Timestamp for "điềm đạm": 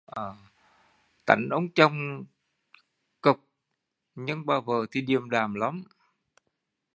5.01-5.53